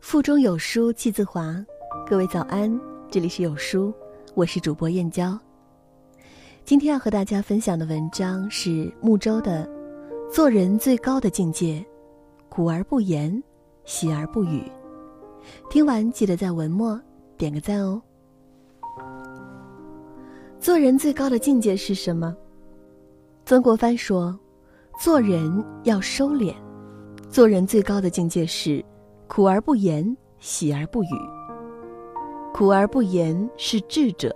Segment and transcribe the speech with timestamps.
[0.00, 1.54] 腹中有书气自华，
[2.08, 2.80] 各位早安，
[3.10, 3.92] 这里是有书，
[4.34, 5.38] 我是主播燕娇。
[6.64, 9.68] 今天要和大家分享的文章是木舟的
[10.32, 11.84] 《做人最高的境界：
[12.48, 13.40] 苦而不言，
[13.84, 14.62] 喜而不语》。
[15.68, 16.98] 听完记得在文末
[17.36, 18.00] 点个赞哦。
[20.58, 22.34] 做人最高的境界是什么？
[23.44, 24.36] 曾国藩说
[24.98, 26.54] ：“做人要收敛，
[27.28, 28.82] 做人最高的境界是。”
[29.30, 31.08] 苦而不言，喜而不语。
[32.52, 34.34] 苦而不言是智者。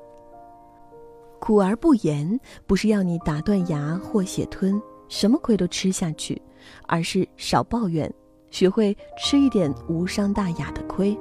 [1.41, 6.41] 苦而不言不是要你打断牙或血吞，什么亏都吃下去，
[6.87, 8.09] 而是少抱怨，
[8.53, 11.19] 学会吃一点无伤大雅的亏。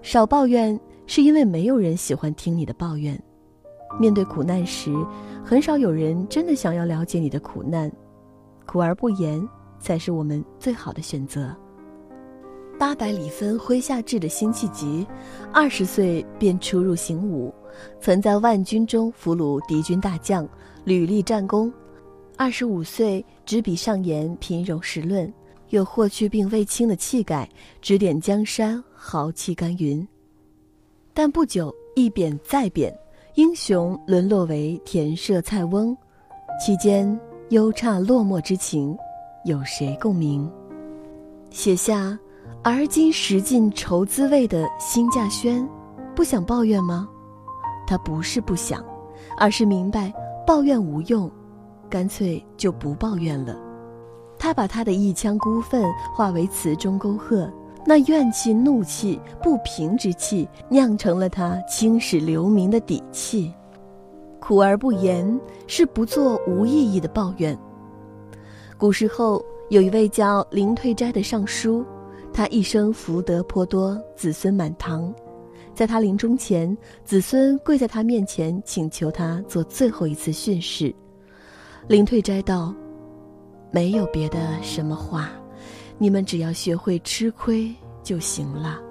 [0.00, 3.20] 少抱怨是因为没有人喜欢听你的抱怨。
[3.98, 4.94] 面对苦难时，
[5.44, 7.90] 很少有人真的想要了解你的苦难。
[8.64, 9.44] 苦而不言
[9.80, 11.52] 才是我们最好的选择。
[12.78, 15.06] 八百里分麾下炙的辛弃疾，
[15.50, 17.52] 二十岁便出入行伍，
[18.00, 20.46] 曾在万军中俘虏敌军大将，
[20.84, 21.72] 屡立战功。
[22.36, 25.32] 二十五岁执笔上言平戎时论，
[25.70, 27.48] 有霍去病卫青的气概，
[27.80, 30.06] 指点江山，豪气干云。
[31.14, 32.94] 但不久一贬再贬，
[33.36, 35.96] 英雄沦落为田舍菜翁，
[36.62, 38.94] 其间忧刹落寞之情，
[39.46, 40.46] 有谁共鸣？
[41.48, 42.18] 写下。
[42.68, 45.64] 而今食尽愁滋味的辛稼轩，
[46.16, 47.08] 不想抱怨吗？
[47.86, 48.84] 他不是不想，
[49.38, 50.12] 而是明白
[50.44, 51.30] 抱怨无用，
[51.88, 53.56] 干脆就不抱怨了。
[54.36, 57.48] 他把他的一腔孤愤化为词中沟壑，
[57.86, 63.54] 那怨气、怒气、不平之气，酿成了他青史留名的底气。
[64.40, 67.56] 苦而不言，是不做无意义的抱怨。
[68.76, 71.86] 古时候有一位叫林退斋的尚书。
[72.36, 75.10] 他一生福德颇多，子孙满堂。
[75.74, 80.94] 在他临终前，子孙跪在他面前，请求他做最后一次训示。
[81.88, 82.74] 林退斋道
[83.72, 85.30] ：“没有别的什么话，
[85.96, 88.82] 你们只要学会吃亏就行了。”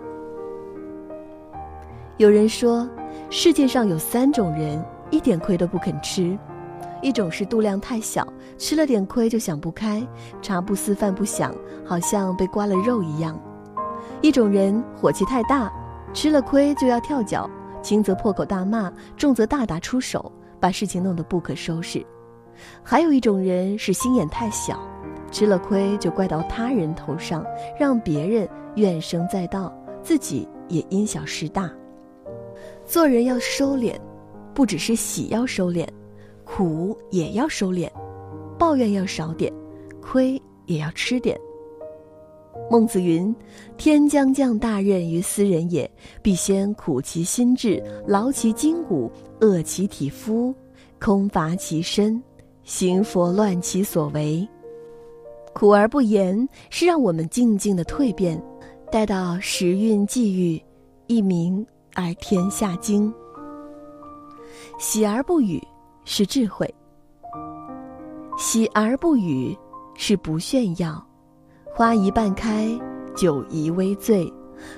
[2.18, 2.90] 有人说，
[3.30, 6.36] 世界上有三种人，一点亏都不肯吃。
[7.02, 10.06] 一种是度量太小，吃了点亏就想不开，
[10.42, 11.54] 茶不思饭不想，
[11.86, 13.36] 好像被刮了肉一样；
[14.22, 15.72] 一种人火气太大，
[16.14, 17.50] 吃了亏就要跳脚，
[17.82, 22.00] 轻则破口大骂，重则大打出手，把事情弄得不可收拾；
[22.82, 24.80] 还有一种人是心眼太小，
[25.30, 27.46] 吃了亏就怪到他人头上，
[27.80, 31.70] 让别人怨声载道，自己也因小失大。
[32.86, 33.96] 做人要收敛，
[34.54, 35.86] 不只是喜要收敛。
[36.46, 37.90] 苦也要收敛，
[38.58, 39.52] 抱怨要少点，
[40.02, 41.38] 亏也要吃点。
[42.72, 43.36] 孟子云
[43.78, 45.90] ：“天将降大任于斯人也，
[46.22, 49.12] 必先苦其心志，劳其筋骨，
[49.42, 50.56] 饿其体肤，
[51.00, 52.22] 空乏其身，
[52.64, 54.48] 行拂乱其所为。”
[55.54, 58.42] 苦而不言，是让我们静静的蜕变，
[58.92, 60.62] 待到时运际遇，
[61.08, 63.14] 一鸣而天下惊。
[64.80, 65.62] 喜而不语。
[66.08, 66.72] 是智慧，
[68.38, 69.58] 喜而不语
[69.96, 71.04] 是不炫耀，
[71.74, 72.70] 花一半开，
[73.16, 74.32] 酒宜微醉，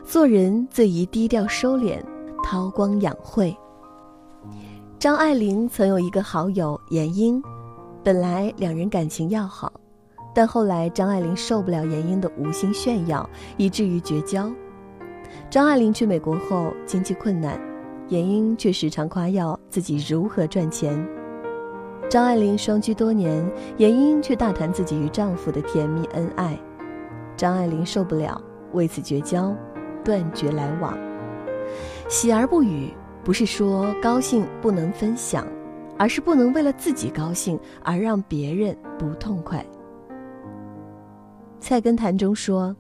[0.06, 2.02] 做人最宜低调收敛，
[2.42, 3.56] 韬光养晦。
[4.98, 7.44] 张爱玲曾有一个好友闫英，
[8.06, 9.72] 本来两人感情要好，
[10.34, 14.50] 但后来张爱玲受不了闫英的无心炫耀，以至于绝交。
[15.50, 17.60] 张爱玲去美国后经济困难，
[18.08, 20.98] 闫英却时常夸耀自己如何赚钱。
[22.10, 23.46] 张爱玲双居多年，
[23.78, 26.58] 闫英却大谈自己与丈夫的甜蜜恩爱，
[27.36, 28.42] 张爱玲受不了，
[28.72, 29.54] 为此绝交，
[30.06, 30.98] 断绝来往。
[32.08, 32.94] 喜而不语，
[33.26, 35.46] 不是说高兴不能分享，
[35.98, 39.66] 而是不能为了自己高兴而让别人不痛快。
[41.60, 42.74] 菜根谭中说：“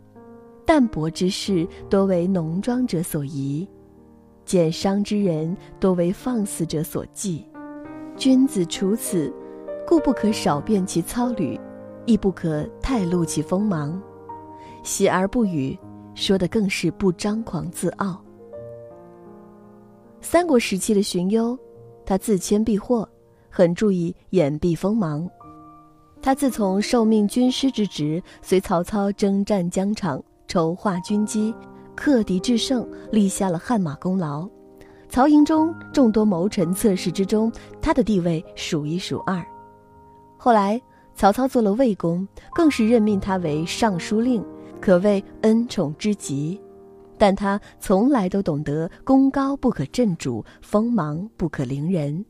[0.65, 3.67] 淡泊之事多为浓妆者所宜，
[4.45, 7.45] 减伤之人多为放肆者所忌。”
[8.17, 9.31] 君子处此，
[9.87, 11.57] 故不可少变其操履，
[12.07, 14.01] 亦不可太露其锋芒。
[14.81, 15.77] 喜而不语，
[16.15, 18.19] 说的更是不张狂自傲。
[20.19, 21.55] 三国时期的荀攸，
[22.07, 23.07] 他自谦避祸，
[23.51, 25.29] 很注意掩蔽锋芒。
[26.19, 31.53] 他自从受命军师之职，随曹操征战疆场，筹划军机，
[31.95, 34.49] 克敌制胜，立下了汗马功劳。
[35.09, 37.51] 曹营中众多谋臣侧室之中，
[37.81, 39.43] 他的地位数一数二。
[40.37, 40.79] 后来
[41.15, 44.45] 曹操做了魏公，更是任命他为尚书令，
[44.79, 46.59] 可谓恩宠之极。
[47.17, 52.23] 但他从来都懂得功高不可震主，锋芒不可凌人。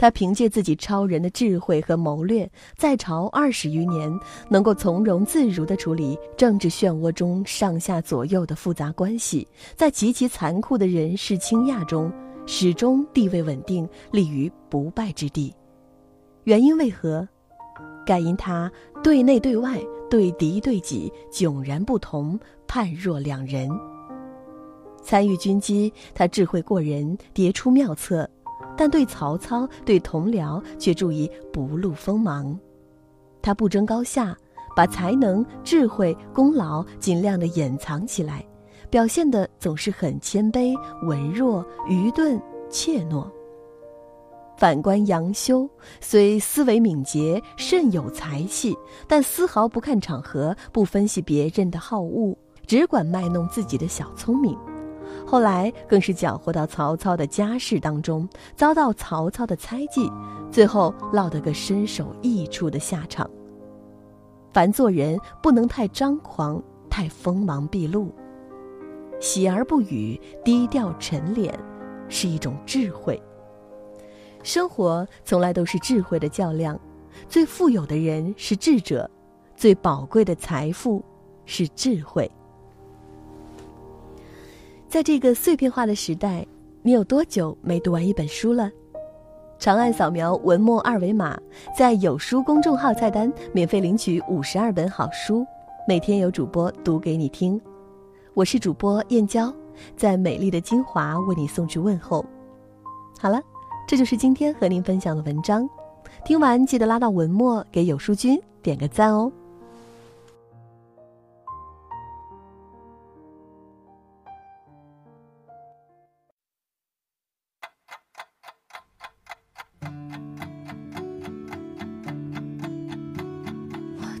[0.00, 4.10] 他凭借自己超人的智慧和谋略，在朝二十余年，
[4.48, 12.10] 能够从容自如地处理政治漩涡中上下左右的复杂关系，在极其残酷的人事倾轧中，
[12.46, 15.54] 始终地位稳定，立于不败之地。
[16.44, 17.28] 原因为何？
[18.06, 18.72] 盖因他
[19.02, 23.68] 对内对外、对敌对己迥然不同，判若两人。
[25.02, 28.26] 参与军机，他智慧过人，迭出妙策。
[28.80, 32.58] 但对曹操、对同僚却注意不露锋芒，
[33.42, 34.34] 他不争高下，
[34.74, 38.42] 把才能、智慧、功劳尽量的掩藏起来，
[38.88, 42.40] 表现的总是很谦卑、文弱、愚钝、
[42.70, 43.30] 怯懦。
[44.56, 45.68] 反观杨修，
[46.00, 48.74] 虽思维敏捷，甚有才气，
[49.06, 52.34] 但丝毫不看场合，不分析别人的好恶，
[52.66, 54.56] 只管卖弄自己的小聪明。
[55.30, 60.10] 后来更是搅和到曹操的家事当中，遭到曹操的猜忌，
[60.50, 63.30] 最后落得个身首异处的下场。
[64.52, 66.60] 凡做人不能太张狂，
[66.90, 68.12] 太锋芒毕露，
[69.20, 71.54] 喜而不语，低调沉敛，
[72.08, 73.22] 是一种智慧。
[74.42, 76.76] 生活从来都是智慧的较量，
[77.28, 79.08] 最富有的人是智者，
[79.54, 81.00] 最宝贵的财富
[81.46, 82.28] 是智慧。
[84.90, 86.44] 在这个碎片化的时代，
[86.82, 88.68] 你有多久没读完一本书了？
[89.56, 91.38] 长按扫描文末二维码，
[91.78, 95.46] 在有书公众号菜单免费领取五十二本好书，
[95.86, 97.60] 每天有主播读给你听。
[98.34, 99.54] 我是主播燕娇，
[99.96, 102.26] 在美丽的金华为你送去问候。
[103.16, 103.40] 好了，
[103.86, 105.70] 这就是今天和您分享的文章。
[106.24, 109.30] 听完记得拉到文末给有书君点个赞哦。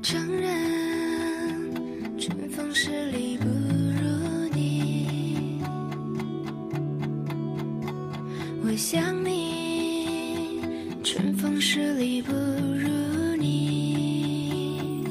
[0.02, 1.70] 承认
[2.18, 5.60] 春风十里不如你，
[8.64, 10.62] 我想你，
[11.04, 12.88] 春风十里不如
[13.36, 15.04] 你。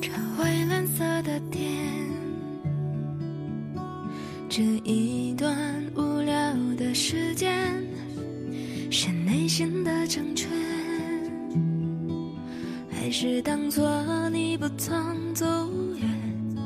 [0.00, 1.64] 这蔚蓝色的天，
[4.48, 5.56] 这一段
[5.94, 7.72] 无聊的时间，
[8.90, 10.48] 是内心的成全，
[13.08, 15.46] 还是当作你不曾走
[15.96, 16.56] 远？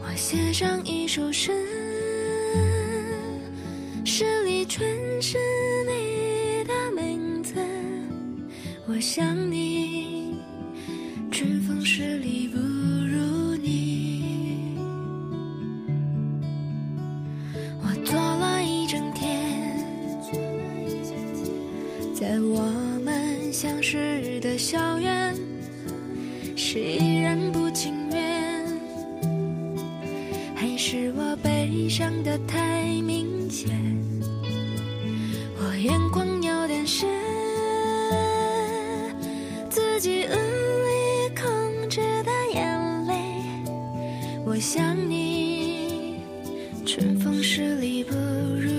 [0.00, 1.67] 我写上一首诗。
[26.70, 28.62] 是依然不情愿，
[30.54, 33.70] 还是我悲伤的太明显？
[35.56, 37.06] 我眼眶有点湿，
[39.70, 43.14] 自己无力控制的眼泪。
[44.44, 46.16] 我想你，
[46.84, 48.77] 春风十里不如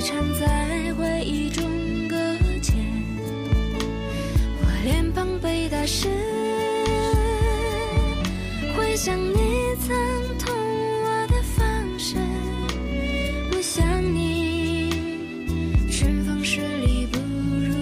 [0.00, 1.62] 缠在回忆中
[2.08, 2.16] 搁
[2.62, 2.74] 浅，
[4.62, 6.08] 我脸庞被打湿，
[8.74, 9.34] 回想你
[9.86, 9.94] 曾
[10.38, 10.56] 痛
[11.04, 12.16] 我的方式。
[13.52, 14.90] 我想你，
[15.90, 17.74] 春风十里不如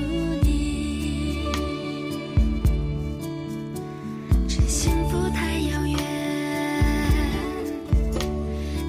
[0.43, 1.39] 你，
[4.49, 5.99] 这幸福太遥远，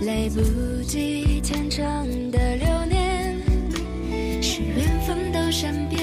[0.02, 1.40] 来不及。
[1.42, 2.79] 虔诚的留
[5.50, 5.90] 年，是缘分的。
[5.90, 5.98] 多善变，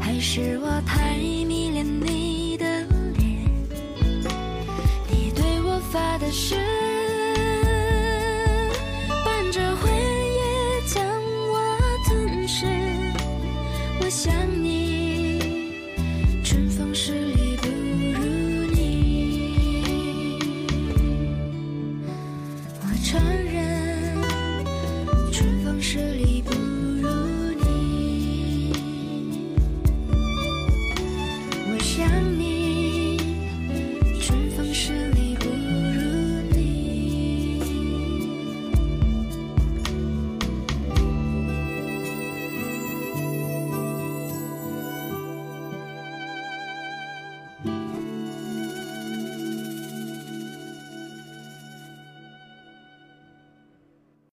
[0.00, 2.64] 还是我太迷恋你的
[3.16, 3.38] 脸？
[5.08, 6.56] 你对我发的誓，
[9.24, 10.40] 伴着回忆
[10.92, 11.04] 将
[11.52, 11.54] 我
[12.04, 12.66] 吞噬。
[14.00, 14.34] 我想